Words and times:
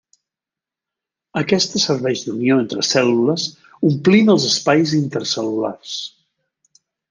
Aquesta 1.41 1.81
serveix 1.83 2.23
d'unió 2.23 2.57
entre 2.63 2.87
cèl·lules, 2.93 3.47
omplint 3.91 4.35
els 4.37 4.51
espais 4.55 4.97
intercel·lulars. 5.05 5.97